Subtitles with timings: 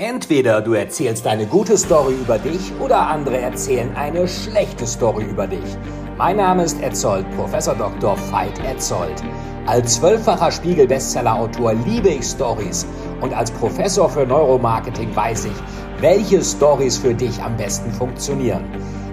[0.00, 5.46] Entweder du erzählst eine gute Story über dich oder andere erzählen eine schlechte Story über
[5.46, 5.76] dich.
[6.16, 8.16] Mein Name ist Etzold, Professor Dr.
[8.30, 9.22] Veit Etzold.
[9.66, 12.86] Als zwölffacher Spiegel-Bestseller-Autor liebe ich Stories
[13.20, 18.64] und als Professor für Neuromarketing weiß ich, welche Stories für dich am besten funktionieren.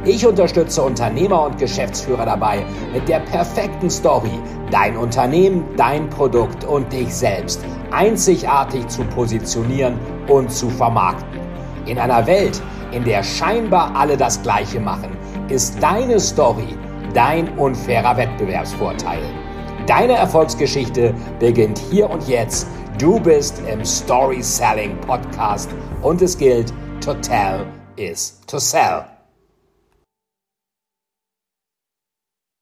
[0.06, 4.40] Ich unterstütze Unternehmer und Geschäftsführer dabei, mit der perfekten Story
[4.72, 7.60] dein Unternehmen, dein Produkt und dich selbst
[7.92, 9.98] einzigartig zu positionieren
[10.28, 11.40] und zu vermarkten.
[11.86, 15.16] In einer Welt, in der scheinbar alle das Gleiche machen,
[15.50, 16.78] ist deine Story
[17.14, 19.22] dein unfairer Wettbewerbsvorteil.
[19.88, 22.68] Deine Erfolgsgeschichte beginnt hier und jetzt.
[23.00, 25.70] Du bist im Story Selling Podcast
[26.02, 29.06] und es gilt, to tell is to sell.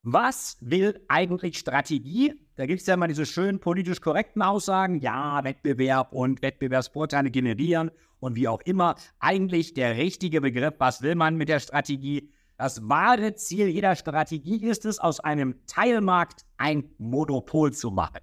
[0.02, 2.45] Was will eigentlich Strategie?
[2.56, 7.90] Da gibt es ja immer diese schönen politisch korrekten Aussagen, ja, Wettbewerb und Wettbewerbsvorteile generieren
[8.18, 8.96] und wie auch immer.
[9.18, 12.30] Eigentlich der richtige Begriff, was will man mit der Strategie?
[12.56, 18.20] Das wahre Ziel jeder Strategie ist es, aus einem Teilmarkt ein Monopol zu machen.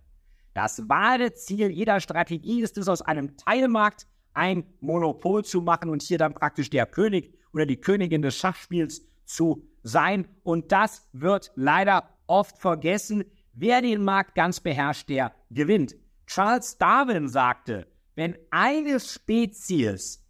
[0.55, 6.02] Das wahre Ziel jeder Strategie ist es, aus einem Teilmarkt ein Monopol zu machen und
[6.02, 10.27] hier dann praktisch der König oder die Königin des Schachspiels zu sein.
[10.41, 13.25] Und das wird leider oft vergessen.
[13.53, 15.95] Wer den Markt ganz beherrscht, der gewinnt.
[16.25, 20.25] Charles Darwin sagte, wenn eine Spezies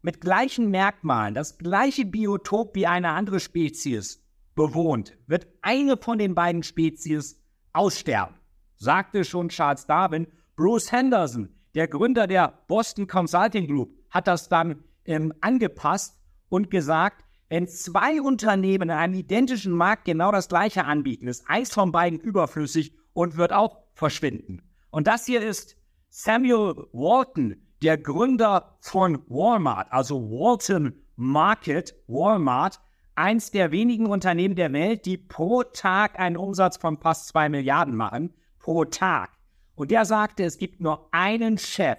[0.00, 6.34] mit gleichen Merkmalen das gleiche Biotop wie eine andere Spezies bewohnt, wird eine von den
[6.34, 7.38] beiden Spezies
[7.74, 8.36] aussterben,
[8.76, 10.26] sagte schon Charles Darwin.
[10.56, 17.24] Bruce Henderson, der Gründer der Boston Consulting Group, hat das dann ähm, angepasst und gesagt,
[17.48, 22.20] wenn zwei Unternehmen in einem identischen Markt genau das gleiche anbieten, ist eins von beiden
[22.20, 24.62] überflüssig und wird auch verschwinden.
[24.90, 25.76] Und das hier ist
[26.10, 32.80] Samuel Walton, der Gründer von Walmart, also Walton Market, Walmart,
[33.14, 37.96] eins der wenigen Unternehmen der Welt, die pro Tag einen Umsatz von fast zwei Milliarden
[37.96, 39.30] machen, pro Tag.
[39.74, 41.98] Und der sagte, es gibt nur einen Chef,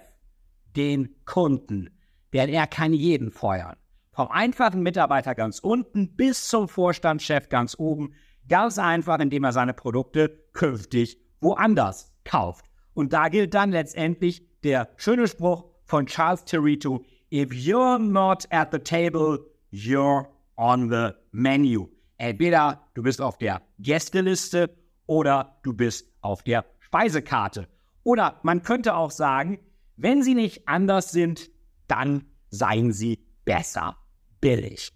[0.76, 1.90] den Kunden,
[2.32, 3.76] denn er kann jeden feuern.
[4.12, 8.14] Vom einfachen Mitarbeiter ganz unten bis zum Vorstandschef ganz oben.
[8.48, 12.64] Ganz einfach, indem er seine Produkte künftig woanders kauft.
[12.92, 18.72] Und da gilt dann letztendlich der schöne Spruch von Charles Terito, if you're not at
[18.72, 19.38] the table,
[19.72, 21.88] you're on the menu.
[22.18, 27.68] Entweder du bist auf der Gästeliste oder du bist auf der Speisekarte.
[28.02, 29.60] Oder man könnte auch sagen,
[29.96, 31.50] wenn sie nicht anders sind,
[31.86, 33.96] dann seien sie besser
[34.40, 34.92] billig.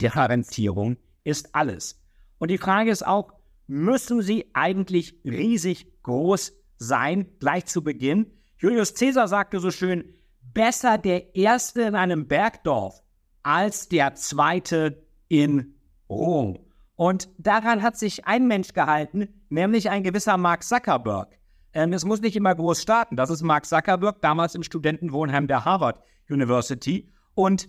[0.00, 2.00] Differenzierung ist alles.
[2.38, 3.32] Und die Frage ist auch,
[3.66, 8.32] müssen sie eigentlich riesig groß sein, gleich zu Beginn?
[8.58, 10.14] Julius Caesar sagte so schön,
[10.54, 13.02] besser der Erste in einem Bergdorf
[13.42, 15.74] als der Zweite in
[16.08, 16.58] Rom.
[16.94, 21.38] Und daran hat sich ein Mensch gehalten, nämlich ein gewisser Mark Zuckerberg.
[21.74, 23.16] Ähm, es muss nicht immer groß starten.
[23.16, 27.12] Das ist Mark Zuckerberg, damals im Studentenwohnheim der Harvard University.
[27.34, 27.68] Und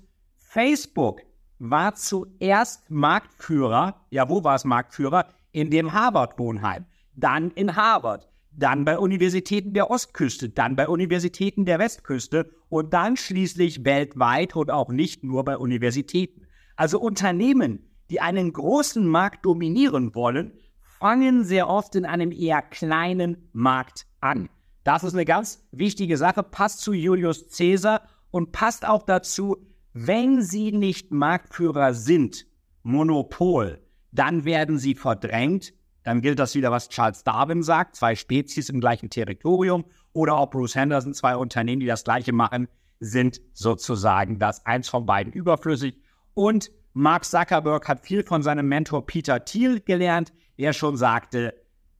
[0.49, 1.23] Facebook
[1.59, 5.27] war zuerst Marktführer, ja, wo war es Marktführer?
[5.51, 6.85] In dem Harvard-Wohnheim,
[7.17, 13.17] dann in Harvard, dann bei Universitäten der Ostküste, dann bei Universitäten der Westküste und dann
[13.17, 16.47] schließlich weltweit und auch nicht nur bei Universitäten.
[16.77, 23.49] Also Unternehmen, die einen großen Markt dominieren wollen, fangen sehr oft in einem eher kleinen
[23.51, 24.47] Markt an.
[24.85, 29.57] Das ist eine ganz wichtige Sache, passt zu Julius Caesar und passt auch dazu,
[30.05, 32.45] wenn sie nicht Marktführer sind,
[32.83, 33.81] Monopol,
[34.11, 35.73] dann werden sie verdrängt.
[36.03, 39.85] Dann gilt das wieder, was Charles Darwin sagt, zwei Spezies im gleichen Territorium.
[40.13, 42.67] Oder auch Bruce Henderson, zwei Unternehmen, die das gleiche machen,
[42.99, 45.99] sind sozusagen das eins von beiden überflüssig.
[46.33, 51.53] Und Mark Zuckerberg hat viel von seinem Mentor Peter Thiel gelernt, der schon sagte,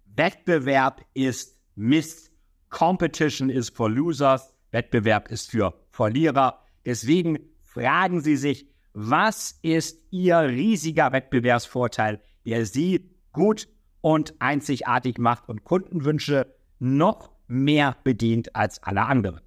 [0.06, 2.32] Wettbewerb ist Mist,
[2.70, 6.62] Competition is for losers, Wettbewerb ist für Verlierer.
[6.86, 7.40] Deswegen
[7.78, 13.68] fragen Sie sich, was ist Ihr riesiger Wettbewerbsvorteil, der Sie gut
[14.02, 19.42] und einzigartig macht und Kundenwünsche noch mehr bedient als alle anderen.